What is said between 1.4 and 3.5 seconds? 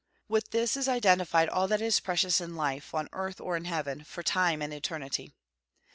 all that is precious in life, on earth